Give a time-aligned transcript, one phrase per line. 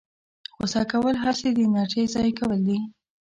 [0.57, 2.77] غوسه کول هسې د انرژۍ ضایع کول دي.